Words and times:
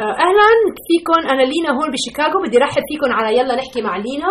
أهلا. 0.00 0.48
فيكم 0.88 1.20
أنا 1.32 1.42
لينا 1.42 1.70
هون 1.70 1.88
بشيكاغو. 1.94 2.42
بدي 2.46 2.58
رحب 2.58 2.82
فيكم 2.90 3.12
على 3.12 3.38
يلا 3.38 3.54
نحكي 3.56 3.82
مع 3.82 3.96
لينا. 3.96 4.30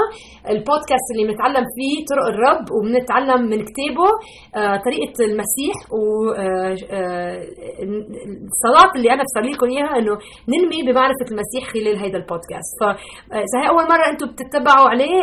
البودكاست 0.49 1.07
اللي 1.13 1.27
بنتعلم 1.27 1.65
فيه 1.75 1.95
طرق 2.11 2.25
الرب 2.33 2.65
وبنتعلم 2.75 3.41
من 3.51 3.59
كتابه 3.69 4.09
آه، 4.55 4.77
طريقة 4.87 5.15
المسيح 5.29 5.75
والصلاه 8.35 8.89
اللي 8.95 9.09
أنا 9.13 9.23
بصلي 9.27 9.51
لكم 9.53 9.67
إياها 9.69 9.93
إنه 9.99 10.13
ننمي 10.51 10.79
بمعرفة 10.87 11.27
المسيح 11.31 11.63
خلال 11.73 11.97
هذا 12.05 12.17
البودكاست. 12.21 12.71
فاذا 12.81 13.57
هي 13.61 13.67
أول 13.69 13.83
مرة 13.93 14.05
أنتم 14.11 14.27
بتتبعوا 14.31 14.87
عليه 14.89 15.17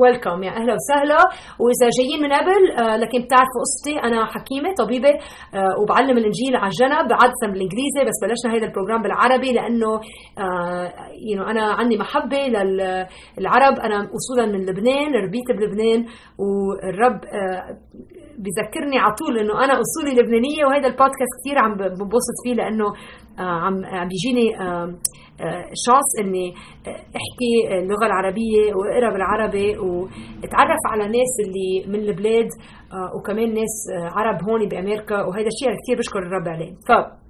ويلكم 0.00 0.42
يعني 0.42 0.56
أهلا 0.60 0.74
وسهلا. 0.78 1.18
وإذا 1.62 1.86
جايين 1.98 2.18
من 2.24 2.32
قبل 2.38 2.62
آه، 2.78 2.96
لكن 2.96 3.18
بتعرفوا 3.24 3.60
قصتي. 3.64 3.94
أنا 4.08 4.18
حكيمة 4.34 4.70
طبيبة 4.82 5.12
آه، 5.54 5.74
وبعلم 5.80 6.16
الإنجيل 6.18 6.56
على 6.56 6.70
الجنب 6.72 7.08
عادة 7.20 7.42
بالإنجليزي 7.52 8.00
بس 8.08 8.18
بلشنا 8.24 8.50
هذا 8.54 8.66
ال 8.66 8.71
program 8.71 9.02
بالعربي. 9.02 9.25
العربي 9.26 9.52
لأنه 9.52 10.00
you 11.32 11.42
آه، 11.42 11.50
أنا 11.50 11.62
عندي 11.62 11.98
محبة 11.98 12.36
للعرب. 12.36 13.78
أنا 13.78 14.08
اصولا 14.16 14.46
من 14.46 14.66
لبنان 14.66 15.14
ربيت 15.24 15.48
بلبنان 15.58 16.06
والرب 16.38 17.20
آه، 17.24 17.78
بذكرني 18.38 18.98
على 18.98 19.14
طول 19.14 19.38
إنه 19.38 19.64
أنا 19.64 19.80
أصولي 19.80 20.20
لبنانية 20.20 20.64
وهذا 20.66 20.86
البودكاست 20.86 21.32
كثير 21.40 21.58
عم 21.58 21.74
بنبسط 21.76 22.36
فيه 22.44 22.54
لأنه 22.54 22.86
آه، 23.38 23.42
عم 23.42 23.84
عم 23.84 24.08
بيجيني 24.08 24.46
chance 25.86 26.08
إني 26.20 26.54
أحكي 27.20 27.78
اللغة 27.82 28.06
العربية 28.06 28.74
وأقرأ 28.74 29.12
بالعربي 29.12 29.78
وأتعرف 29.78 30.82
على 30.90 31.04
ناس 31.04 31.32
اللي 31.46 31.98
من 31.98 32.08
البلاد 32.08 32.48
وكمان 33.18 33.54
ناس 33.54 33.74
عرب 34.16 34.48
هون 34.48 34.68
بأمريكا 34.68 35.22
وهذا 35.22 35.46
الشيء 35.46 35.68
أنا 35.68 35.76
كثير 35.82 35.98
بشكر 35.98 36.18
الرب 36.18 36.48
عليه. 36.48 36.72
ف 36.88 37.25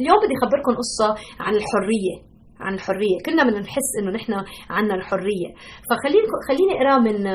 اليوم 0.00 0.18
بدي 0.24 0.34
أخبركم 0.42 0.72
قصة 0.82 1.08
عن 1.40 1.54
الحرية 1.54 2.16
عن 2.60 2.74
الحرية. 2.74 3.18
كلنا 3.26 3.42
بدنا 3.44 3.60
نحس 3.60 3.90
إنه 4.00 4.10
نحن 4.10 4.32
عنا 4.70 4.94
الحرية. 4.94 5.50
فخليني 5.88 6.26
خليني 6.48 6.72
أقرأ 6.76 6.98
من 6.98 7.26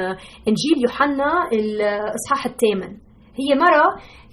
إنجيل 0.49 0.77
يوحنا 0.83 1.29
الإصحاح 1.53 2.45
الثامن. 2.45 2.97
هي 3.39 3.55
مرة 3.55 3.87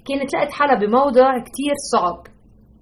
كانت 0.07 0.33
لقت 0.35 0.51
حالها 0.51 0.75
بموضع 0.75 1.37
كثير 1.37 1.75
صعب. 1.93 2.19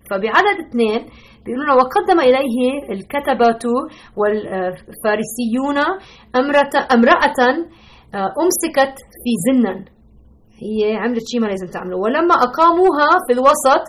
فبعدد 0.09 0.57
اثنين 0.67 1.01
بيقولون 1.45 1.69
وقدم 1.69 2.19
إليه 2.19 2.57
الكتبة 2.91 3.63
والفارسيون 4.17 5.77
امرأة 6.35 7.39
آه، 8.15 8.33
أمسكت 8.43 8.95
في 9.23 9.31
زنا 9.47 9.85
هي 10.65 10.95
عملت 10.97 11.25
شيء 11.31 11.41
ما 11.41 11.47
لازم 11.47 11.67
تعمله. 11.67 11.97
ولما 11.97 12.35
أقاموها 12.35 13.09
في 13.27 13.33
الوسط 13.33 13.83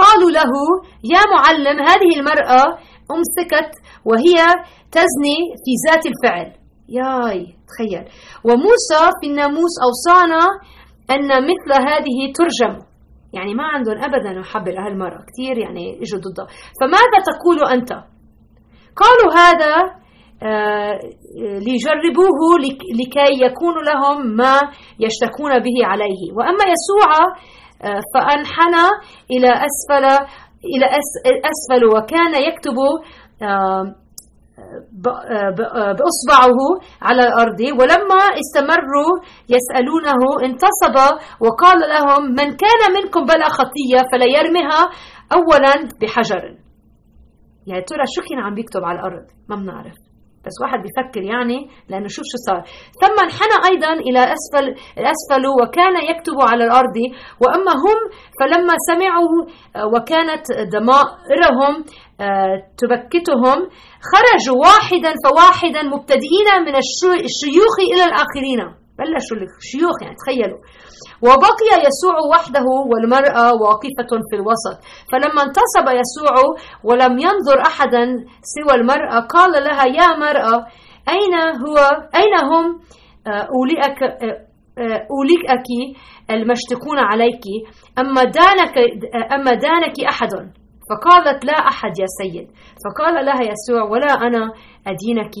قالوا 0.00 0.30
له 0.30 0.52
يا 1.14 1.22
معلم 1.34 1.78
هذه 1.88 2.10
المرأة 2.18 2.64
أمسكت 3.14 3.70
وهي 4.04 4.36
تزني 4.92 5.38
في 5.64 5.72
ذات 5.86 6.04
الفعل. 6.06 6.48
ياي 6.88 7.40
تخيل. 7.70 8.04
وموسى 8.44 9.02
في 9.20 9.26
الناموس 9.30 9.74
أوصانا 9.86 10.42
أن 11.10 11.28
مثل 11.50 11.70
هذه 11.88 12.18
ترجم. 12.38 12.74
يعني 13.32 13.54
ما 13.54 13.64
عندهم 13.64 13.98
أبدا 13.98 14.40
محبة 14.40 14.70
لهالمرأة. 14.72 15.24
كثير 15.28 15.58
يعني 15.58 15.84
إجوا 16.02 16.20
ضدها. 16.20 16.46
فماذا 16.80 17.18
تقول 17.30 17.58
أنت؟ 17.78 17.92
قالوا 19.02 19.30
هذا 19.42 20.03
ليجربوه 21.66 22.40
لكي 23.00 23.44
يكون 23.44 23.74
لهم 23.84 24.36
ما 24.36 24.60
يشتكون 25.00 25.58
به 25.58 25.86
عليه. 25.86 26.32
وأما 26.36 26.64
يسوع 26.74 27.10
آه، 27.82 28.00
فأنحنى 28.14 28.86
إلى 29.30 29.48
أسفل 29.48 30.04
إلى 30.64 30.86
أسفل 31.52 31.84
وكان 31.96 32.34
يكتب 32.48 32.76
آه، 33.42 33.94
بإصبعه 35.98 36.58
على 37.02 37.22
الأرض. 37.28 37.60
ولما 37.60 38.20
استمروا 38.42 39.12
يسألونه 39.48 40.20
انتصب 40.44 40.96
وقال 41.40 41.78
لهم 41.80 42.22
من 42.30 42.56
كان 42.56 42.82
منكم 43.02 43.24
بلا 43.24 43.48
خطية 43.48 44.08
فليرمها 44.12 44.80
أولا 45.32 45.88
بحجر. 46.02 46.44
يعني 47.66 47.82
ترى 47.82 48.04
شو 48.16 48.22
كان 48.28 48.38
عم 48.38 48.54
بيكتب 48.54 48.84
على 48.84 48.98
الأرض؟ 48.98 49.26
ما 49.48 49.56
بنعرف. 49.56 50.13
بس 50.46 50.54
واحد 50.62 50.78
بيفكر 50.84 51.22
يعني 51.22 51.58
لأنه 51.88 52.08
شوف 52.08 52.24
شو 52.32 52.38
صار. 52.48 52.62
ثم 53.02 53.16
انحنى 53.26 53.56
أيضا 53.70 53.92
إلى 53.92 54.20
أسفل 54.36 54.66
الأسفل 55.00 55.42
وكان 55.58 55.94
يكتب 56.10 56.36
على 56.50 56.64
الأرض 56.64 56.96
وأما 57.42 57.72
هم 57.84 57.98
فلما 58.40 58.74
سمعوا 58.90 59.28
آه، 59.76 59.86
وكانت 59.94 60.44
ضمائرهم 60.74 61.74
آه، 62.20 62.54
تبكتهم 62.80 63.58
خرجوا 64.10 64.58
واحدا 64.66 65.12
فواحدا 65.24 65.82
مبتدئين 65.82 66.48
من 66.66 66.74
الشيوخ 67.28 67.74
إلى 67.92 68.04
الآخرين. 68.04 68.83
بلشوا 68.98 69.36
الشيوخ 69.62 69.96
يعني 70.02 70.16
تخيلوا. 70.22 70.60
وبقي 71.22 71.70
يسوع 71.88 72.16
وحده 72.32 72.66
والمرأة 72.90 73.46
واقفة 73.62 74.10
في 74.30 74.34
الوسط. 74.36 74.76
فلما 75.12 75.40
انتصب 75.46 75.86
يسوع 76.02 76.34
ولم 76.84 77.18
ينظر 77.18 77.58
أحدا 77.66 78.04
سوى 78.54 78.74
المرأة 78.80 79.20
قال 79.20 79.52
لها 79.64 79.84
يا 79.86 80.08
مرأة 80.16 80.66
أين 81.08 81.34
هو؟ 81.64 81.76
أين 82.14 82.34
هم؟ 82.50 82.80
آه، 83.26 83.48
أولئك 83.56 84.02
آه، 84.02 84.46
آه، 84.78 85.06
أولئك 85.16 85.96
المشتكون 86.30 86.98
عليك 86.98 87.44
أما 87.98 88.24
دانك 88.24 88.78
أما 89.32 89.54
دانك 89.54 90.00
أحد؟ 90.08 90.30
فقالت 90.90 91.44
لا 91.44 91.52
أحد 91.52 91.98
يا 91.98 92.06
سيد. 92.06 92.48
فقال 92.84 93.26
لها 93.26 93.40
يسوع 93.52 93.82
ولا 93.82 94.12
أنا 94.12 94.52
أدينك 94.86 95.34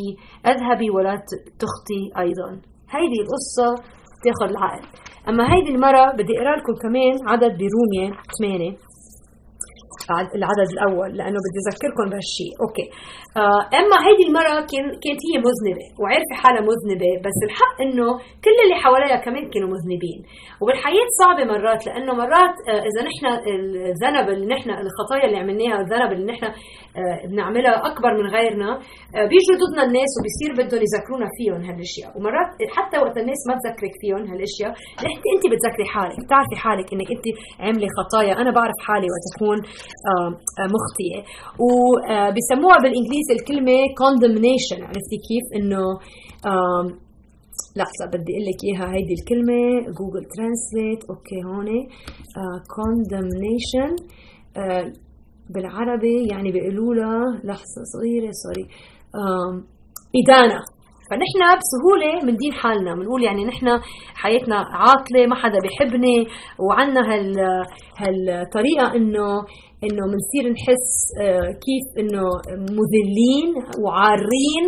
أذهبي 0.46 0.90
ولا 0.90 1.14
تخطي 1.58 2.02
أيضا. 2.18 2.73
هذه 2.96 3.18
القصة 3.24 3.68
تاخذ 4.24 4.48
العقل. 4.52 4.82
أما 5.28 5.44
هيدي 5.54 5.70
المرة 5.74 6.04
بدي 6.18 6.32
أقرأ 6.38 6.56
لكم 6.56 6.74
كمان 6.82 7.14
عدد 7.32 7.52
برومية 7.60 8.08
8 8.40 8.76
العدد 10.38 10.68
الأول 10.76 11.10
لأنه 11.18 11.38
بدي 11.44 11.58
أذكركم 11.70 12.04
بهالشيء 12.12 12.52
أوكي. 12.64 12.86
آه 13.42 13.62
أما 13.80 13.96
هيدي 14.06 14.24
المره 14.28 14.54
كان 14.72 14.86
كانت 15.04 15.20
هي 15.28 15.34
مذنبة 15.48 15.86
وعرفت 16.00 16.32
حالها 16.42 16.62
مذنبة 16.70 17.10
بس 17.26 17.38
الحق 17.48 17.76
إنه 17.84 18.08
كل 18.44 18.56
اللي 18.64 18.76
حواليها 18.84 19.18
كمان 19.26 19.44
كانوا 19.52 19.70
مذنبين. 19.74 20.20
وبالحياة 20.60 21.08
صعبة 21.20 21.44
مرات 21.52 21.80
لأنه 21.86 22.12
مرات 22.22 22.54
آه 22.70 22.82
إذا 22.88 23.00
نحن 23.08 23.24
الذنب 23.92 24.26
اللي 24.34 24.46
نحن 24.54 24.68
الخطايا 24.84 25.24
اللي 25.26 25.38
عملناها 25.42 25.76
الذنب 25.84 26.10
اللي 26.14 26.26
نحن 26.32 26.44
آه 26.44 27.18
بنعملها 27.30 27.76
أكبر 27.90 28.10
من 28.20 28.26
غيرنا 28.36 28.70
بيجوا 29.30 29.56
ضدنا 29.62 29.82
الناس 29.88 30.10
وبيصير 30.16 30.50
بدهم 30.58 30.80
يذكرونا 30.86 31.28
فيهم 31.36 31.60
هالأشياء. 31.68 32.10
ومرات 32.16 32.50
حتى 32.76 32.96
وقت 33.02 33.16
الناس 33.22 33.40
ما 33.48 33.54
تذكرك 33.62 33.94
فيهم 34.00 34.22
هالأشياء 34.30 34.70
أنت 35.32 35.44
بتذكري 35.52 35.86
حالك 35.94 36.16
بتعرفي 36.24 36.56
حالك 36.64 36.86
إنك 36.94 37.08
أنت 37.16 37.26
عاملة 37.64 37.88
خطايا. 37.98 38.32
أنا 38.42 38.50
بعرف 38.58 38.78
حالي 38.86 39.06
وقت 39.14 39.24
أكون 39.32 39.58
مخطئة. 40.74 41.20
وبسموها 41.64 42.78
بالإنجليزي 42.82 43.32
الكلمة 43.38 43.78
condemnation. 44.02 44.80
عرفتي 44.88 45.18
كيف؟ 45.28 45.44
إنه 45.58 45.84
لحظة 47.76 48.04
بدي 48.12 48.32
أقول 48.32 48.44
لك 48.48 48.60
إياها. 48.64 48.88
هيدي 48.94 49.14
الكلمة 49.20 49.60
Google 49.98 50.24
Translate 50.34 51.00
okay 51.10 51.40
هون. 51.46 51.68
آه، 52.40 52.58
condemnation. 52.76 53.90
بالعربي 55.54 56.26
يعني 56.30 56.52
بيقولوا 56.52 56.94
لها 56.94 57.40
لحظة 57.44 57.80
صغيرة 57.94 58.30
سوري 58.32 58.66
إدانة. 60.22 60.60
فنحن 61.10 61.40
بسهولة 61.58 62.20
بندين 62.26 62.52
حالنا. 62.52 62.94
بنقول 62.94 63.24
يعني 63.24 63.44
نحن 63.44 63.66
حياتنا 64.14 64.56
عاطلة 64.56 65.26
ما 65.26 65.34
حدا 65.34 65.58
بيحبني 65.62 66.26
وعنا 66.58 67.00
هال 67.00 67.38
هالطريقة 67.96 68.96
إنه 68.96 69.26
إنه 69.86 70.02
بنصير 70.12 70.44
نحس 70.56 70.88
آه، 71.20 71.48
كيف 71.66 71.86
إنه 72.00 72.24
مذلين 72.80 73.48
وعارين 73.82 74.64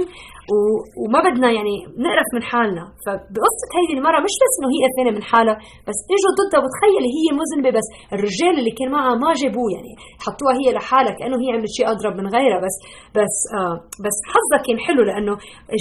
وما 1.03 1.21
بدنا 1.27 1.49
يعني 1.59 1.75
نقرف 2.05 2.29
من 2.37 2.43
حالنا 2.51 2.85
فبقصة 3.05 3.69
هيدي 3.77 3.95
المرة 3.99 4.19
مش 4.27 4.35
بس 4.43 4.53
إنه 4.59 4.69
هي 4.75 4.79
قرفانة 4.85 5.13
من 5.17 5.23
حالها 5.31 5.57
بس 5.89 5.99
اجوا 6.15 6.33
ضدها 6.41 6.61
وتخيلي 6.65 7.11
هي 7.19 7.27
مذنبة 7.41 7.71
بس 7.79 7.87
الرجال 8.15 8.55
اللي 8.61 8.75
كان 8.79 8.89
معها 8.97 9.15
ما 9.23 9.31
جابوه 9.43 9.69
يعني 9.77 9.93
حطوها 10.25 10.55
هي 10.61 10.69
لحالها 10.77 11.13
كأنه 11.19 11.37
هي 11.43 11.49
عملت 11.55 11.73
شيء 11.79 11.87
أضرب 11.93 12.15
من 12.21 12.27
غيرها 12.37 12.59
بس 12.67 12.77
بس 13.19 13.37
آه 13.59 13.77
بس 14.05 14.17
حظها 14.33 14.59
كان 14.67 14.79
حلو 14.87 15.03
لأنه 15.09 15.35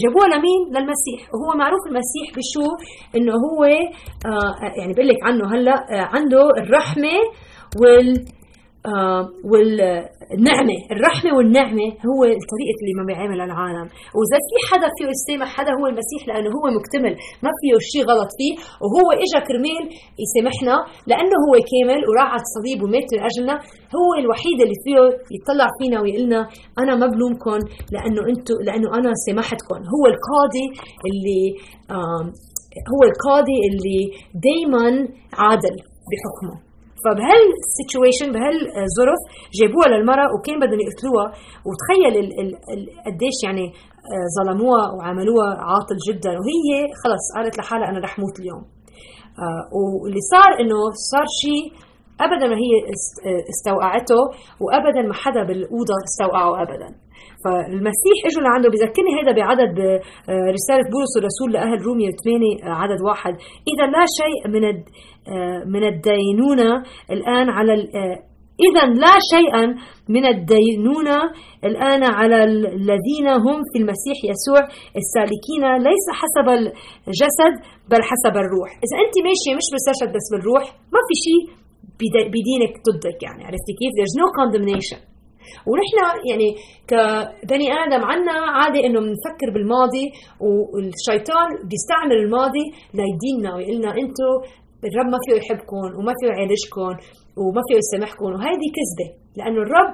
جابوها 0.03 0.27
لمين؟ 0.33 0.61
للمسيح 0.75 1.19
وهو 1.33 1.49
معروف 1.61 1.81
المسيح 1.89 2.27
بشو؟ 2.37 2.65
إنه 3.17 3.33
هو 3.45 3.59
آه 4.31 4.53
يعني 4.79 4.93
بقول 4.93 5.07
لك 5.11 5.19
عنه 5.27 5.43
هلأ 5.53 5.77
آه 5.93 6.05
عنده 6.15 6.43
الرحمة 6.61 7.15
وال 7.81 8.09
والنعمة 9.51 10.77
الرحمة 10.93 11.31
والنعمة 11.37 11.87
هو 12.09 12.19
الطريقة 12.39 12.77
اللي 12.81 12.93
ما 12.99 13.03
بيعامل 13.09 13.39
العالم. 13.47 13.87
وإذا 14.17 14.37
في 14.47 14.55
حدا 14.69 14.87
فيه 14.95 15.05
يسامح 15.15 15.47
حدا 15.57 15.71
هو 15.79 15.85
المسيح 15.91 16.21
لأنه 16.29 16.49
هو 16.57 16.65
مكتمل 16.77 17.13
ما 17.45 17.51
فيه 17.59 17.73
شيء 17.91 18.03
غلط 18.11 18.29
فيه 18.39 18.53
وهو 18.83 19.07
إجا 19.25 19.39
كرمال 19.47 19.83
يسامحنا 20.23 20.75
لأنه 21.09 21.35
هو 21.45 21.53
كامل 21.71 21.99
وراح 22.09 22.29
على 22.33 22.43
الصليب 22.47 22.77
ومات 22.83 23.07
لأجلنا. 23.15 23.55
هو 23.99 24.09
الوحيد 24.21 24.57
اللي 24.63 24.77
فيه 24.85 24.99
يطلع 25.37 25.67
فينا 25.79 25.97
ويقول 26.01 26.23
لنا 26.27 26.41
أنا 26.81 26.93
ما 27.01 27.07
بلومكم 27.13 27.59
لأنه 27.95 28.21
أنتم 28.31 28.55
لأنه 28.67 28.87
أنا 28.99 29.11
سامحتكم 29.25 29.79
هو 29.95 30.03
القاضي 30.13 30.65
اللي 31.07 31.43
آه 31.95 32.23
هو 32.93 33.01
القاضي 33.09 33.57
اللي 33.69 34.01
دايما 34.47 34.85
عادل 35.43 35.75
بحكمه. 36.09 36.64
فبهالسيتويشن 37.05 38.27
بهالظرف 38.33 39.21
جابوها 39.59 39.87
للمرأة 39.93 40.27
وكان 40.33 40.57
بدهم 40.63 40.81
يقتلوها. 40.87 41.27
وتخيل 41.67 42.13
قديش 43.07 43.37
يعني 43.45 43.65
آه، 44.13 44.27
ظلموها 44.37 44.85
وعملوها 44.95 45.49
عاطل 45.69 45.97
جدا. 46.09 46.31
وهي 46.39 46.69
خلص 47.01 47.23
قالت 47.35 47.57
لحالها 47.59 47.89
أنا 47.89 47.99
رح 47.99 48.19
موت 48.19 48.39
اليوم. 48.39 48.63
آه، 49.43 49.63
واللي 50.03 50.21
صار 50.33 50.51
إنه 50.61 50.77
صار 51.11 51.25
شيء 51.41 51.63
ابدا 52.25 52.47
ما 52.51 52.57
هي 52.63 52.73
آه، 53.29 53.43
استوقعته 53.53 54.21
وابدا 54.63 55.01
ما 55.09 55.13
حدا 55.13 55.43
بالأوضة 55.43 55.95
استوقعه 56.09 56.61
ابدا. 56.63 56.89
فالمسيح 57.45 58.17
اجوا 58.25 58.43
لعنده. 58.43 58.69
بذكرني 58.69 59.11
هذا 59.19 59.31
بعدد 59.41 59.73
رسالة 60.57 60.85
بولس 60.93 61.13
الرسول 61.19 61.49
لأهل 61.53 61.77
روميا 61.87 62.11
8 62.11 62.75
عدد 62.81 62.99
واحد. 63.07 63.33
إذا 63.71 63.85
لا 63.95 64.05
شيء 64.19 64.41
من 64.53 64.63
من 65.73 65.83
الدينونة 65.83 66.83
الآن 67.11 67.49
على 67.49 67.73
إذا 68.67 68.83
لا 69.03 69.15
شيئا 69.35 69.63
من 70.09 70.25
الدينونة 70.25 71.19
الآن 71.69 72.03
على 72.03 72.43
الذين 72.43 73.27
هم 73.45 73.57
في 73.71 73.77
المسيح 73.81 74.17
يسوع 74.31 74.61
السالكين 75.01 75.63
ليس 75.89 76.05
حسب 76.19 76.47
الجسد 77.07 77.53
بل 77.91 78.01
حسب 78.09 78.33
الروح. 78.43 78.69
إذا 78.85 78.95
أنت 79.03 79.15
ماشية 79.27 79.53
مش 79.59 79.67
بالجسد 79.73 80.09
بس 80.15 80.25
بالروح 80.31 80.63
ما 80.93 80.99
في 81.07 81.15
شيء 81.25 81.43
بدينك 82.33 82.73
ضدك 82.87 83.23
يعني. 83.23 83.41
عرفتي 83.47 83.73
كيف؟ 83.79 83.91
There's 83.97 84.15
no 84.21 84.27
condemnation. 84.39 85.14
ونحن 85.69 85.97
يعني 86.29 86.49
كبني 86.91 87.67
آدم 87.83 88.01
عنا 88.11 88.31
عادة 88.57 88.79
إنه 88.85 88.99
بنفكر 88.99 89.47
بالماضي 89.53 90.05
والشيطان 90.39 91.47
بيستعمل 91.69 92.17
الماضي 92.23 92.65
ليديننا 92.99 93.55
ويقول 93.55 93.75
لنا 93.77 93.91
أنتم 93.91 94.33
الرب 94.87 95.07
ما 95.13 95.17
فيه 95.25 95.33
يحبكم 95.41 95.77
وما 95.97 96.13
فيه 96.19 96.27
يعالجكم 96.27 96.93
وما 97.41 97.61
فيه 97.67 97.75
يسامحكم 97.83 98.25
وهيدي 98.25 98.69
كذبة 98.77 99.07
لأنه 99.37 99.61
الرب 99.65 99.91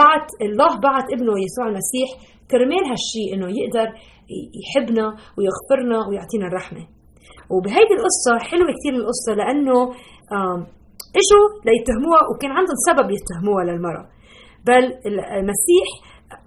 بعت 0.00 0.26
الله 0.46 0.70
بعت 0.86 1.06
ابنه 1.14 1.32
يسوع 1.46 1.66
المسيح 1.72 2.08
كرمال 2.50 2.84
هالشيء 2.90 3.28
إنه 3.34 3.48
يقدر 3.60 3.88
يحبنا 4.62 5.06
ويغفرنا 5.36 5.98
ويعطينا 6.08 6.46
الرحمة. 6.50 6.82
وبهيدي 7.52 7.94
القصة 7.98 8.32
حلوة 8.48 8.68
كثير 8.76 8.94
القصة 9.00 9.32
لأنه 9.40 9.78
إجوا 11.20 11.44
ليتهموها 11.66 12.22
وكان 12.30 12.50
عندهم 12.58 12.78
سبب 12.88 13.06
يتهموها 13.16 13.64
للمرأة. 13.64 14.06
بل 14.66 14.84
المسيح 15.40 15.88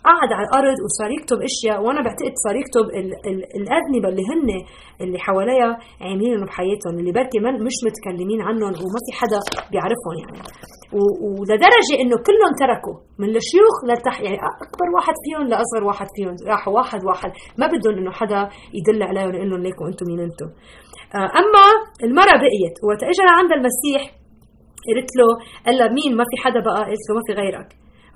قعد 0.09 0.29
على 0.37 0.45
الأرض 0.47 0.77
وصار 0.85 1.11
يكتب 1.17 1.37
إشياء 1.49 1.77
وأنا 1.83 2.01
بعتقد 2.05 2.33
صار 2.45 2.55
يكتب 2.61 2.85
الاذنبه 3.59 4.07
اللي 4.11 4.23
هن 4.31 4.49
اللي 5.01 5.19
حواليها 5.19 5.71
عاملينهم 6.01 6.45
بحياتهم 6.45 6.93
اللي 6.99 7.11
بركي 7.11 7.37
مش 7.67 7.77
متكلمين 7.87 8.41
عنهم 8.47 8.73
وما 8.83 8.99
في 9.05 9.11
حدا 9.19 9.39
بيعرفهم 9.71 10.15
يعني. 10.21 10.39
ولدرجة 11.39 11.95
إنه 12.01 12.15
كلهم 12.27 12.51
تركوا 12.63 12.97
من 13.21 13.29
الشيوخ 13.41 13.75
لتحت 13.89 14.21
يعني 14.25 14.37
أكبر 14.65 14.87
واحد 14.95 15.15
فيهم 15.25 15.45
لأصغر 15.51 15.83
واحد 15.89 16.07
فيهم 16.15 16.35
راحوا 16.51 16.73
واحد 16.73 17.01
واحد. 17.09 17.31
ما 17.59 17.65
بدهم 17.73 17.93
إنه 17.99 18.11
حدا 18.11 18.41
يدل 18.77 19.03
عليهم 19.09 19.29
ويقول 19.29 19.49
لهم 19.49 19.61
ليكوا 19.67 19.87
أنتم 19.87 20.05
مين 20.09 20.19
أنتم. 20.19 20.49
آه، 21.15 21.29
أما 21.41 21.63
المرأة 22.07 22.35
بقيت 22.43 22.75
وقت 22.87 23.01
اجى 23.11 23.23
لعند 23.29 23.51
المسيح 23.59 24.01
قلت 24.87 25.11
له 25.19 25.27
قال 25.65 25.79
مين؟ 25.97 26.11
ما 26.19 26.25
في 26.29 26.35
حدا 26.43 26.59
بقى. 26.67 26.81
قلت 26.91 27.05
له 27.09 27.13
ما 27.17 27.23
في 27.27 27.33
غيرك. 27.41 27.69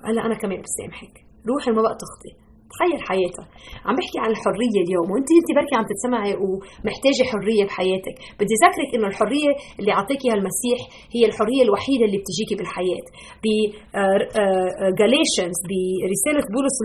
قال 0.04 0.16
أنا 0.26 0.34
كمان 0.42 0.60
بسامحك. 0.66 1.14
روحي 1.50 1.70
ما 1.76 1.82
بقى 1.82 1.96
تخطي. 2.02 2.32
تخيلي 2.74 3.00
حياتها 3.10 3.46
عم 3.86 3.94
بحكي 3.98 4.18
عن 4.24 4.30
الحرية 4.34 4.78
اليوم 4.84 5.06
وانت 5.12 5.28
أنت 5.40 5.48
بركي 5.58 5.74
عم 5.78 5.84
تتسمعي 5.92 6.32
ومحتاجة 6.42 7.22
حرية 7.30 7.62
بحياتك. 7.68 8.16
بدي 8.40 8.54
ذكرك 8.64 8.90
إنه 8.96 9.06
الحرية 9.12 9.52
اللي 9.78 9.92
عطيك 9.98 10.20
اياها 10.24 10.38
المسيح 10.40 10.78
هي 11.14 11.22
الحرية 11.30 11.62
الوحيدة 11.66 12.04
اللي 12.06 12.18
بتجيكي 12.22 12.54
بالحياة. 12.58 13.04
ب 13.44 13.65
Galatians 13.65 15.58
آه، 15.62 15.70
آه، 15.70 16.06
برسالة 16.08 16.42
بولس 16.54 16.76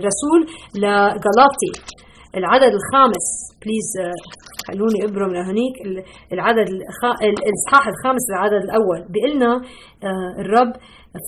الرسول 0.00 0.40
لغلاطي. 0.82 1.72
العدد 2.40 2.72
الخامس 2.78 3.26
please 3.62 3.88
آه، 4.68 4.72
خلوني 4.72 5.04
أبرم 5.04 5.30
لهنيك 5.34 5.74
العدد 6.32 6.68
الإصحاح 7.22 7.88
الخامس 7.88 8.24
العدد 8.34 8.62
الأول. 8.64 9.00
بيقلنا 9.12 9.60
الرب 10.38 10.72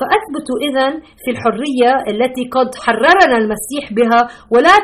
فأثبتوا 0.00 0.56
إذا 0.69 0.90
في 1.25 1.31
الحرية 1.31 1.92
التي 2.12 2.44
قد 2.44 2.75
حررنا 2.75 3.37
المسيح 3.38 3.92
بها 3.92 4.28
ولا 4.50 4.75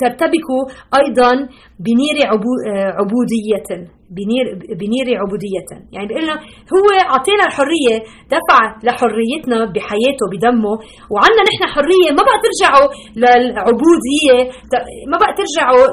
ترتبكوا 0.00 0.62
أيضا 1.00 1.48
بنير 1.80 2.16
عبودية. 2.98 3.93
بنير 4.18 4.44
بنير 4.80 5.06
عبودية. 5.22 5.68
يعني 5.94 6.06
بيقول 6.08 6.24
لنا 6.24 6.36
هو 6.74 6.86
أعطينا 7.12 7.44
الحرية 7.48 7.96
دفع 8.36 8.60
لحريتنا 8.86 9.58
بحياته 9.74 10.24
بدمه. 10.32 10.74
وعنا 11.12 11.40
نحن 11.48 11.62
حرية 11.74 12.08
ما 12.16 12.22
بقى 12.28 12.38
ترجعوا 12.46 12.86
للعبودية 13.22 14.36
ما 15.10 15.16
بقى 15.22 15.32
ترجعوا 15.40 15.84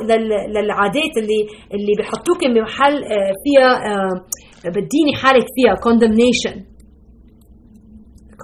للعادات 0.55 1.13
اللي 1.21 1.41
اللي 1.75 1.93
بحطوك 1.99 2.39
بمحل 2.53 2.95
آه، 3.13 3.31
فيها 3.43 3.71
آه، 3.91 4.15
بديني 4.75 5.13
حالك 5.21 5.45
فيها 5.55 5.73
condemnation. 5.85 6.55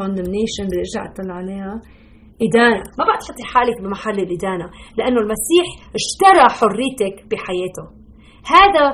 condemnation 0.02 0.64
بدي 0.68 0.78
ارجع 0.84 1.02
اطلع 1.12 1.34
عليها. 1.42 1.82
إدانة. 2.46 2.84
ما 2.98 3.04
بقى 3.08 3.18
تحطي 3.22 3.44
حالك 3.54 3.78
بمحل 3.84 4.18
الإدانة 4.26 4.68
لأنه 4.98 5.20
المسيح 5.24 5.66
اشترى 6.00 6.46
حريتك 6.60 7.16
بحياته. 7.32 7.86
هذا 8.56 8.86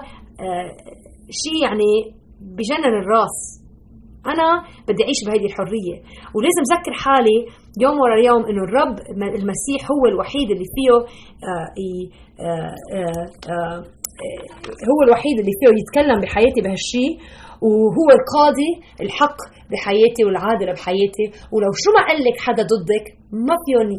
شيء 1.43 1.63
يعني 1.63 1.91
بجنن 2.41 2.93
الراس. 3.01 3.37
أنا 4.33 4.63
بدي 4.87 5.03
أعيش 5.03 5.19
بهذه 5.25 5.45
الحرية. 5.45 5.95
ولازم 6.35 6.63
أذكر 6.71 6.93
حالي 7.03 7.37
يوم 7.81 7.99
ورا 7.99 8.17
يوم 8.29 8.45
إنه 8.49 8.63
الرب 8.67 8.95
المسيح 9.39 9.81
هو 9.91 10.05
الوحيد 10.11 10.47
اللي 10.51 10.67
فيه 10.75 10.91
آه 10.93 11.67
آه 12.45 12.75
آه, 12.95 13.25
آه، 13.53 13.79
هو 14.91 14.99
الوحيد 15.07 15.39
اللي 15.39 15.51
فيه 15.59 15.69
يتكلم 15.81 16.21
بحياتي 16.21 16.61
بهالشيء 16.61 17.11
وهو 17.61 18.07
القاضي 18.19 18.71
الحق 19.01 19.37
بحياتي 19.71 20.23
والعادل 20.25 20.73
بحياتي. 20.73 21.25
ولو 21.53 21.71
شو 21.83 21.89
ما 21.97 22.01
قال 22.07 22.19
لك 22.27 22.37
حدا 22.45 22.63
ضدك 22.73 23.05
ما 23.31 23.55
فيهم 23.65 23.89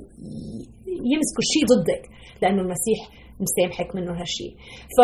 يمسكوا 1.12 1.44
شيء 1.52 1.64
ضدك 1.72 2.02
لأنه 2.42 2.62
المسيح 2.62 2.98
مسامحك 3.44 3.96
منه 3.96 4.12
هالشيء 4.20 4.52
ف 4.96 4.98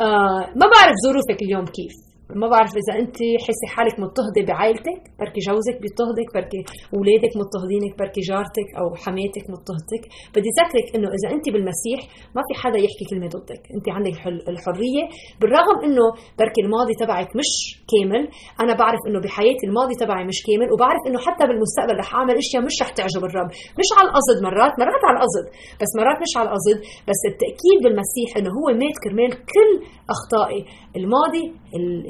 آه 0.00 0.40
ما 0.56 0.66
بعرف 0.74 0.94
ظروفك 1.06 1.42
اليوم 1.42 1.64
كيف. 1.64 2.05
ما 2.34 2.48
بعرف 2.48 2.72
إذا 2.82 2.92
انت 3.02 3.16
حسي 3.46 3.66
حالك 3.74 4.00
مضطهدة 4.00 4.42
بعائلتك 4.48 5.00
بركي 5.20 5.40
جوزك 5.48 5.76
بيضطهدك 5.82 6.28
بركي 6.34 6.60
اولادك 6.96 7.32
مضطهدينك 7.40 7.92
بركي 8.00 8.20
جارتك 8.30 8.68
أو 8.80 8.86
حماتك 9.04 9.44
مضطهدتك. 9.52 10.02
بدي 10.34 10.50
ذكرك 10.60 10.86
إنه 10.96 11.08
إذا 11.16 11.28
انت 11.34 11.46
بالمسيح 11.54 11.98
ما 12.36 12.42
في 12.46 12.52
حدا 12.62 12.78
يحكي 12.86 13.04
كلمة 13.10 13.28
ضدك. 13.36 13.62
انت 13.76 13.86
عندك 13.96 14.14
الحرية. 14.52 15.04
بالرغم 15.40 15.76
إنه 15.86 16.06
بركي 16.40 16.60
الماضي 16.66 16.94
تبعك 17.02 17.30
مش 17.40 17.50
كامل 17.92 18.22
أنا 18.62 18.72
بعرف 18.82 19.00
إنه 19.08 19.18
بحياتي 19.24 19.64
الماضي 19.68 19.94
تبعي 20.02 20.24
مش 20.30 20.38
كامل 20.46 20.68
وبعرف 20.72 21.02
إنه 21.08 21.18
حتى 21.26 21.44
بالمستقبل 21.48 21.94
رح 22.02 22.08
أعمل 22.18 22.34
إشياء 22.42 22.60
مش 22.68 22.76
رح 22.82 22.90
تعجب 22.98 23.22
الرب. 23.28 23.50
مش 23.80 23.88
على 23.96 24.06
القصد 24.08 24.36
مرات 24.46 24.74
مرات 24.82 25.02
على 25.08 25.16
القصد 25.18 25.44
بس 25.80 25.90
مرات 26.00 26.18
مش 26.24 26.32
على 26.38 26.46
القصد. 26.48 26.76
بس 27.08 27.20
التأكيد 27.30 27.78
بالمسيح 27.84 28.28
إنه 28.38 28.50
هو 28.58 28.66
مات 28.82 28.96
كرمال 29.04 29.32
كل 29.54 29.70
أخطائي 30.14 30.60
الماضي 30.98 31.44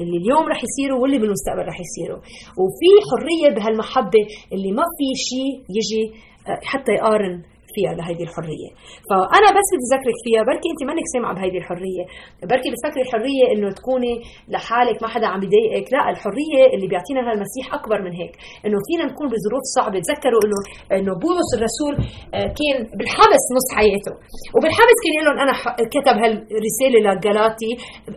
اللي 0.07 0.17
اليوم 0.23 0.43
رح 0.53 0.59
يصيروا 0.67 0.99
واللي 1.01 1.19
بالمستقبل 1.21 1.65
رح 1.71 1.77
يصيروا. 1.85 2.19
وفي 2.61 2.89
حرية 3.09 3.49
بهالمحبة 3.55 4.23
اللي 4.53 4.71
ما 4.71 4.85
في 4.97 5.07
شيء 5.29 5.53
يجي 5.77 6.03
آه، 6.47 6.59
حتى 6.63 6.91
يقارن 6.91 7.43
فيها 7.77 7.91
لهيدي 7.99 8.23
الحرية. 8.27 8.69
فانا 9.09 9.49
بس 9.57 9.67
بدي 9.73 9.85
اذكرك 9.89 10.17
فيها 10.25 10.41
بركي 10.49 10.67
انت 10.73 10.81
مانك 10.89 11.05
سامعة 11.13 11.33
بهيدي 11.37 11.57
الحرية. 11.61 12.03
بركي 12.51 12.69
بتفكري 12.73 13.01
الحرية 13.07 13.45
إنه 13.53 13.67
تكوني 13.79 14.13
لحالك 14.53 14.97
ما 15.03 15.07
حدا 15.13 15.27
عم 15.33 15.41
يضايقك 15.47 15.87
لا 15.95 16.01
الحرية 16.13 16.61
اللي 16.73 16.87
بيعطينا 16.91 17.19
المسيح 17.37 17.65
أكبر 17.79 17.97
من 18.05 18.13
هيك 18.19 18.33
إنه 18.65 18.77
فينا 18.87 19.03
نكون 19.11 19.27
بظروف 19.33 19.63
صعبة. 19.77 19.97
تذكروا 20.07 20.41
إنه 20.45 20.59
إنه 20.97 21.13
بولس 21.23 21.49
الرسول 21.57 21.93
آه، 22.37 22.49
كان 22.59 22.77
بالحبس 22.97 23.43
نص 23.57 23.67
حياته. 23.77 24.13
وبالحبس 24.55 24.97
كان 25.03 25.13
لهم 25.25 25.37
أنا 25.45 25.53
كتب 25.95 26.15
هالرسالة 26.23 26.97
للجلاتي 27.05 27.71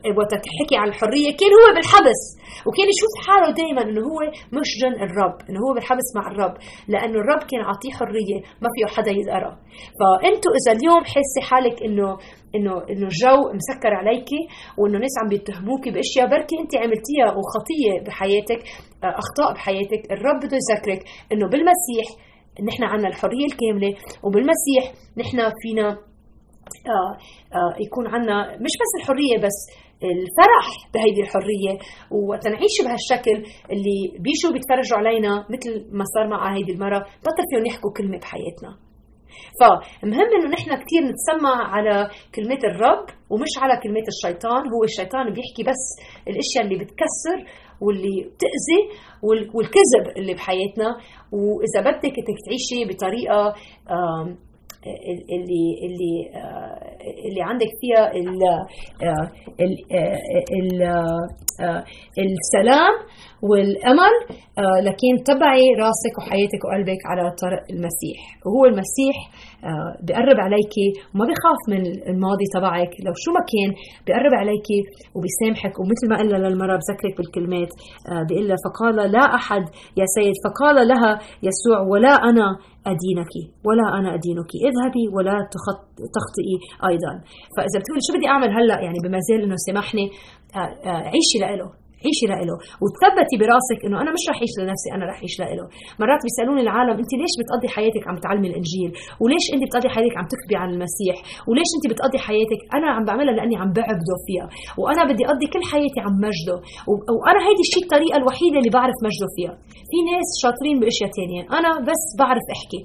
آه، 0.07 0.13
وقت 0.21 0.33
حكي 0.59 0.77
عن 0.83 0.89
الحرية. 0.93 1.31
كان 1.41 1.53
هو 1.59 1.67
بالحبس 1.77 2.23
وكان 2.67 2.87
يشوف 2.95 3.13
حاله 3.27 3.49
دائما 3.61 3.83
إنه 3.89 4.01
هو 4.11 4.21
مسجن 4.59 4.93
الرب 5.07 5.37
إنه 5.49 5.59
هو 5.65 5.71
بالحبس 5.75 6.09
مع 6.17 6.25
الرب 6.33 6.55
لأنه 6.93 7.19
الرب 7.23 7.43
كان 7.51 7.61
عطيه 7.71 7.93
حرية 7.99 8.39
ما 8.63 8.69
فيه 8.75 8.87
حدا 8.97 9.13
فانتوا 9.99 10.53
إذا 10.59 10.73
اليوم 10.79 11.05
حاسة 11.05 11.41
حالك 11.51 11.83
إنه 11.83 12.09
إنه 12.57 12.73
إنه 12.91 13.07
الجو 13.13 13.39
مسكر 13.59 13.95
عليكي 13.95 14.41
وإنه 14.79 14.99
ناس 14.99 15.15
عم 15.23 15.29
بيتهموكي 15.29 15.91
بأشياء 15.91 16.27
بركي 16.31 16.57
انت 16.63 16.77
عملتيها 16.77 17.29
وخطية 17.39 17.93
بحياتك 18.07 18.61
أخطاء 19.05 19.55
بحياتك 19.55 20.13
الرب 20.13 20.39
بده 20.45 20.57
يذكرك 20.63 21.03
إنه 21.33 21.49
بالمسيح 21.49 22.07
نحن 22.69 22.85
عنا 22.85 23.09
الحرية 23.09 23.47
الكاملة 23.51 23.93
وبالمسيح 24.25 24.85
نحن 25.19 25.39
فينا 25.63 25.89
آه 26.95 27.13
آه 27.59 27.73
يكون 27.87 28.07
عنا 28.07 28.37
مش 28.65 28.75
بس 28.81 28.93
الحرية 29.01 29.39
بس 29.39 29.59
الفرح 30.03 30.67
بهيدي 30.95 31.21
الحرية. 31.23 31.73
وقت 32.29 32.49
نعيش 32.49 32.77
بهالشكل 32.85 33.37
اللي 33.73 33.99
بيجوا 34.25 34.53
بيتفرجوا 34.53 34.99
علينا 34.99 35.47
مثل 35.51 35.97
ما 35.99 36.05
صار 36.05 36.29
مع 36.29 36.57
هيدي 36.57 36.73
المرة 36.73 36.99
بطل 36.99 37.45
فيهم 37.51 37.67
يحكوا 37.67 37.93
كلمة 37.97 38.19
بحياتنا. 38.19 38.90
فمهم 39.61 40.29
إنه 40.37 40.49
نحن 40.57 40.71
كثير 40.83 41.03
نتسمع 41.11 41.57
على 41.75 42.11
كلمات 42.35 42.65
الرب 42.65 43.07
ومش 43.31 43.53
على 43.63 43.81
كلمات 43.83 44.07
الشيطان. 44.09 44.63
هو 44.75 44.85
الشيطان 44.85 45.25
بيحكي 45.35 45.63
بس 45.71 45.83
الأشياء 46.29 46.63
اللي 46.65 46.77
بتكسر 46.85 47.39
واللي 47.81 48.17
بتأذي 48.33 48.81
والكذب 49.55 50.05
اللي 50.17 50.35
بحياتنا. 50.35 50.89
وإذا 51.33 51.81
بدك 51.91 52.17
تعيشي 52.45 52.85
بطريقة 52.89 53.55
اللي 54.87 55.65
اللي 55.85 56.31
آه، 56.35 57.29
اللي 57.29 57.43
عندك 57.43 57.69
فيها 57.81 58.13
ال 58.13 58.43
آه، 59.03 59.31
ال 60.61 60.83
آه، 60.83 61.85
السلام 62.19 62.95
والأمل 63.43 64.15
لكن 64.83 65.25
تبعي 65.25 65.63
راسك 65.79 66.19
وحياتك 66.19 66.65
وقلبك 66.65 67.03
على 67.07 67.31
طرق 67.43 67.63
المسيح. 67.71 68.21
وهو 68.47 68.65
المسيح 68.65 69.17
بقرب 70.07 70.39
عليك 70.47 70.75
وما 71.13 71.25
بخاف 71.31 71.61
من 71.73 71.83
الماضي 72.11 72.47
تبعك. 72.55 72.93
لو 73.07 73.13
شو 73.23 73.31
ما 73.37 73.43
كان 73.53 73.71
بقرب 74.07 74.35
عليك 74.41 74.69
وبيسامحك 75.17 75.75
ومثل 75.81 76.05
ما 76.11 76.17
قلنا 76.21 76.39
للمرة 76.45 76.75
بذكرك 76.81 77.15
بالكلمات 77.19 77.71
بيقول 78.29 78.49
لها 78.49 78.61
فقال 78.67 78.97
لا 79.17 79.25
أحد 79.39 79.65
يا 80.01 80.07
سيد 80.17 80.35
فقال 80.45 80.77
لها 80.89 81.13
يسوع 81.49 81.79
ولا 81.93 82.15
أنا 82.31 82.47
أدينك 82.93 83.33
ولا 83.67 83.87
أنا 83.99 84.09
أدينك 84.15 84.51
اذهبي 84.69 85.05
ولا 85.17 85.37
تخطئي 86.17 86.57
أيضا. 86.91 87.13
فإذا 87.55 87.77
بتقولي 87.81 88.01
شو 88.07 88.13
بدي 88.17 88.29
أعمل 88.33 88.51
هلأ؟ 88.59 88.81
يعني 88.87 88.99
بما 89.05 89.19
زال 89.29 89.43
إنه 89.43 89.57
سامحني 89.67 90.07
آه، 90.57 90.59
آه، 90.59 91.03
عيشي 91.13 91.39
لإله. 91.41 91.80
عيشي 92.05 92.27
لإله 92.33 92.57
وتثبتي 92.83 93.35
براسك 93.43 93.79
إنه 93.87 93.97
أنا 94.03 94.11
مش 94.17 94.23
رح 94.31 94.37
اعيش 94.41 94.55
لنفسي 94.61 94.89
أنا 94.97 95.05
رح 95.11 95.17
اعيش 95.21 95.35
لإله 95.43 95.65
مرات 96.01 96.21
بيسألوني 96.27 96.63
العالم 96.67 96.97
أنت 97.03 97.13
ليش 97.21 97.35
بتقضي 97.41 97.69
حياتك 97.77 98.03
عم 98.09 98.17
تعلمي 98.25 98.49
الإنجيل؟ 98.53 98.91
وليش 99.23 99.45
أنت 99.55 99.63
بتقضي 99.67 99.89
حياتك 99.95 100.15
عم 100.21 100.27
تخبي 100.35 100.57
عن 100.63 100.69
المسيح؟ 100.75 101.17
وليش 101.49 101.71
أنت 101.77 101.85
بتقضي 101.93 102.19
حياتك؟ 102.29 102.61
أنا 102.77 102.89
عم 102.95 103.03
بعملها 103.09 103.35
لأني 103.39 103.57
عم 103.63 103.71
بعبده 103.79 104.17
فيها. 104.27 104.47
وأنا 104.81 105.03
بدي 105.11 105.23
أقضي 105.31 105.47
كل 105.55 105.63
حياتي 105.73 105.99
عم 106.07 106.15
مجده. 106.27 106.57
وأنا 107.21 107.41
هيدي 107.47 107.63
الشيء 107.67 107.83
الطريقة 107.87 108.17
الوحيدة 108.21 108.57
اللي 108.61 108.73
بعرف 108.79 108.97
مجده 109.07 109.29
فيها. 109.37 109.55
في 109.91 109.99
ناس 110.11 110.29
شاطرين 110.43 110.77
بأشياء 110.81 111.11
تانية. 111.19 111.43
أنا 111.59 111.71
بس 111.89 112.03
بعرف 112.23 112.47
أحكي. 112.57 112.81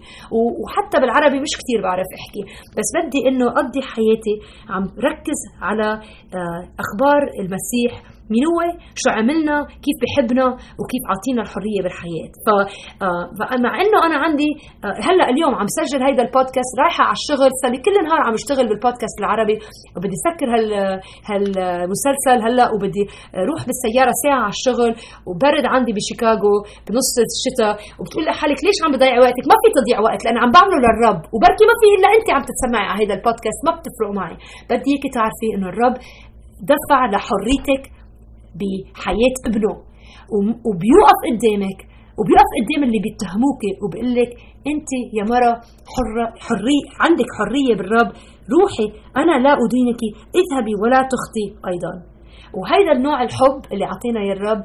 وحتى 0.64 0.96
بالعربي 1.02 1.38
مش 1.46 1.54
كثير 1.60 1.80
بعرف 1.88 2.10
أحكي. 2.20 2.44
بس 2.78 2.88
بدي 2.98 3.22
إنه 3.30 3.46
أقضي 3.60 3.82
حياتي 3.94 4.36
عم 4.74 4.84
ركز 5.10 5.40
على 5.68 5.90
آه، 6.40 6.62
أخبار 6.84 7.22
المسيح 7.42 7.92
مين 8.32 8.44
هو؟ 8.52 8.60
شو 9.02 9.10
عملنا؟ 9.18 9.58
كيف 9.86 9.98
بحبنا؟ 10.04 10.46
وكيف 10.80 11.04
عطينا 11.12 11.42
الحرية 11.46 11.82
بالحياة؟ 11.84 12.30
آه، 13.08 13.24
فمع 13.38 13.72
إنه 13.84 13.98
أنا 14.08 14.18
عندي 14.24 14.50
آه، 14.86 14.98
هلأ 15.08 15.26
اليوم 15.34 15.54
عم 15.60 15.68
سجل 15.80 16.00
هيدا 16.08 16.24
البودكاست 16.28 16.74
رايحة 16.82 17.04
على 17.10 17.18
الشغل 17.22 17.50
صار 17.62 17.72
لي 17.74 17.80
كل 17.86 17.96
النهار 18.02 18.22
عم 18.28 18.34
اشتغل 18.42 18.66
بالبودكاست 18.70 19.18
العربي 19.22 19.58
وبدي 19.96 20.18
سكر 20.28 20.48
هال 20.54 20.66
هالمسلسل 21.30 22.38
هلأ 22.48 22.66
وبدي 22.74 23.04
روح 23.50 23.62
بالسيارة 23.68 24.14
ساعة 24.24 24.42
على 24.46 24.56
الشغل 24.58 24.92
وبرد 25.28 25.66
عندي 25.74 25.92
بشيكاغو 25.98 26.54
بنص 26.88 27.12
الشتاء 27.30 27.74
وبتقول 28.00 28.24
لحالك 28.26 28.60
ليش 28.66 28.78
عم 28.84 28.92
بضيع 28.96 29.16
وقتك؟ 29.24 29.46
ما 29.52 29.58
في 29.62 29.70
تضيع 29.78 29.98
وقت 30.08 30.20
لأن 30.26 30.38
عم 30.44 30.50
بعمله 30.56 30.78
للرب 30.86 31.22
وبركي 31.34 31.64
ما 31.70 31.76
في 31.82 31.88
إلا 31.96 32.08
أنت 32.18 32.28
عم 32.36 32.44
تتسمعي 32.50 32.88
على 32.90 32.98
هيدا 33.02 33.14
البودكاست 33.20 33.60
ما 33.66 33.72
بتفرق 33.78 34.12
معي. 34.20 34.36
بدي 34.70 34.90
إياكي 34.92 35.10
تعرفي 35.16 35.48
إنه 35.56 35.68
الرب 35.74 35.96
دفع 36.74 37.00
لحريتك 37.14 37.84
بحياة 38.60 39.36
ابنه. 39.50 39.74
وبيوقف 40.68 41.20
قدامك 41.30 41.80
وبيقف 42.20 42.50
قدام 42.60 42.82
اللي 42.88 43.00
بيتهموك 43.06 43.62
وبيقول 43.84 44.16
لك 44.20 44.32
أنت 44.72 44.90
يا 45.18 45.24
مرة 45.34 45.54
حرة 45.94 46.26
حرية 46.46 46.86
عندك 47.04 47.30
حرية 47.38 47.74
بالرب. 47.78 48.10
روحي 48.56 48.88
أنا 49.18 49.36
لا 49.46 49.54
أدينك 49.64 50.02
اذهبي 50.40 50.74
ولا 50.82 51.00
تخطي 51.14 51.48
أيضا. 51.72 51.94
وهيدا 52.58 52.92
النوع 52.92 53.24
الحب 53.24 53.60
اللي 53.74 53.86
أعطينا 53.86 54.20
يا 54.28 54.34
الرب 54.34 54.64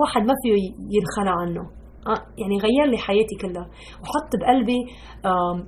واحد 0.00 0.22
ما 0.28 0.34
فيه 0.42 0.52
ينخلع 0.96 1.34
عنه. 1.42 1.60
آه 2.06 2.20
يعني 2.40 2.56
غير 2.64 2.86
لي 2.90 2.98
حياتي 2.98 3.34
كلها. 3.42 3.66
وحط 4.02 4.30
بقلبي 4.40 4.80
آه 5.24 5.66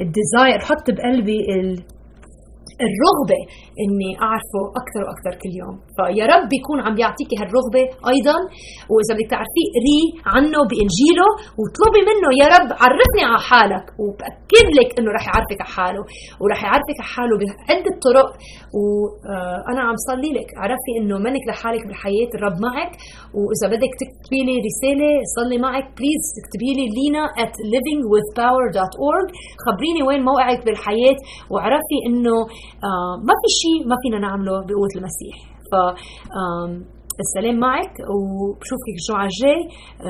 الديزاير 0.00 0.58
حط 0.68 0.86
بقلبي 0.90 1.38
الرغبة 2.84 3.40
إني 3.82 4.10
أعرفه 4.26 4.62
أكثر 4.80 5.00
وأكثر 5.06 5.32
كل 5.42 5.52
يوم. 5.60 5.76
فيا 5.96 6.24
رب 6.34 6.50
يكون 6.58 6.78
عم 6.84 6.94
بيعطيكي 6.98 7.34
هالرغبة 7.40 7.84
أيضا. 8.12 8.36
وإذا 8.92 9.12
بدك 9.16 9.28
تعرفيه 9.34 9.66
قري 9.76 10.00
عنه 10.34 10.58
بإنجيله 10.70 11.28
واطلبي 11.58 12.02
منه. 12.10 12.28
يا 12.42 12.46
رب 12.54 12.68
عرفني 12.82 13.22
على 13.28 13.40
حالك. 13.50 13.86
وبأكد 14.02 14.68
لك 14.78 14.88
إنه 14.98 15.10
رح 15.16 15.24
يعرفك 15.30 15.60
على 15.64 15.72
حاله 15.76 16.02
ورح 16.42 16.58
يعرفك 16.66 16.98
على 17.02 17.10
حاله 17.14 17.34
بعدة 17.42 17.94
طرق. 18.06 18.28
وأنا 18.76 19.80
عم 19.88 19.96
صلي 20.10 20.30
لك. 20.38 20.48
عرفي 20.62 20.92
إنه 20.98 21.16
منك 21.26 21.44
لحالك 21.50 21.82
بالحياة. 21.88 22.30
الرب 22.36 22.56
معك. 22.66 22.92
وإذا 23.36 23.66
بدك 23.74 23.92
تكتبي 24.02 24.40
لي 24.48 24.54
رسالة 24.68 25.10
صلي 25.36 25.58
معك. 25.66 25.86
بليز 25.98 26.24
اكتبي 26.40 26.70
لي 26.78 26.86
لينا 26.96 27.22
at 27.44 27.54
livingwithpower.org 27.72 29.28
خبريني 29.64 30.02
وين 30.08 30.20
موقعك 30.30 30.60
بالحياة. 30.66 31.18
وعرفي 31.52 31.96
آه، 32.06 32.46
ما 33.28 33.34
في 33.40 33.48
شيء 33.60 33.78
ما 33.90 33.96
فينا 34.02 34.18
نعمله 34.26 34.52
بقوة 34.68 34.92
المسيح. 34.96 35.36
ف 35.70 35.72
السلام 37.24 37.56
معك 37.66 37.94
وبشوفك 38.16 38.88
الجمعة 38.96 39.26
الجاي. 39.30 39.60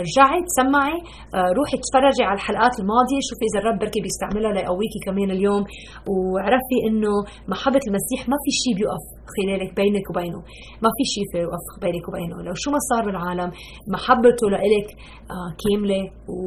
رجعي 0.01 0.41
تسمعي. 0.49 0.99
آه، 1.37 1.51
روحي 1.59 1.77
تفرجي 1.85 2.23
على 2.29 2.37
الحلقات 2.41 2.75
الماضية. 2.81 3.21
شوفي 3.29 3.45
إذا 3.49 3.59
الرب 3.61 3.79
بركي 3.83 4.01
بيستعملها 4.07 4.53
ليقويكي 4.57 5.01
كمان 5.07 5.31
اليوم. 5.37 5.63
وعرفي 6.11 6.77
إنه 6.89 7.15
محبة 7.53 7.83
المسيح 7.89 8.21
ما 8.33 8.37
في 8.45 8.51
شيء 8.63 8.75
بيوقف 8.79 9.05
خلالك 9.35 9.71
بينك 9.81 10.05
وبينه. 10.11 10.41
ما 10.85 10.91
في 10.97 11.05
شيء 11.13 11.25
في 11.31 11.37
يوقف 11.45 11.65
بينك 11.85 12.05
وبينه. 12.09 12.37
لو 12.47 12.55
شو 12.63 12.69
ما 12.75 12.81
صار 12.91 13.03
بالعالم 13.07 13.51
محبته 13.95 14.45
لإلك 14.55 14.89
آه، 15.35 15.51
كاملة 15.63 16.03
و 16.35 16.39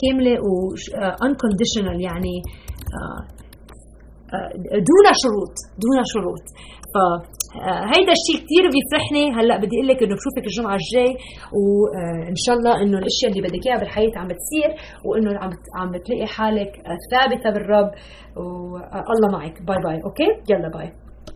كاملة 0.00 0.34
و 0.46 0.50
unconditional 1.28 1.96
يعني 2.08 2.34
دون 4.88 5.06
شروط 5.22 5.54
دون 5.84 5.98
شروط. 6.14 6.44
فهيدا 6.94 8.12
الشيء 8.18 8.38
كثير 8.44 8.64
بيفرحني. 8.74 9.24
هلأ 9.36 9.56
بدي 9.56 9.76
أقول 9.76 9.88
لك 9.88 10.02
إنه 10.02 10.14
بشوفك 10.18 10.44
الجمعة 10.50 10.76
الجاي 10.82 11.12
وان 11.58 12.36
شاء 12.44 12.54
الله 12.56 12.82
إنه 12.82 12.98
الأشياء 12.98 13.30
اللي 13.30 13.42
بدك 13.48 13.66
إياها 13.66 13.78
بالحياة 13.80 14.14
عم 14.16 14.28
بتصير 14.28 14.70
وإنه 15.06 15.30
عم 15.42 15.50
عم 15.78 15.88
بتلاقي 15.92 16.26
حالك 16.26 16.72
ثابتة 17.10 17.50
بالرب. 17.50 17.90
والله 19.08 19.28
معك. 19.32 19.62
bye 19.68 19.78
bye 19.84 19.98
okay؟ 20.06 20.28
يلا 20.50 20.68
bye. 20.68 21.03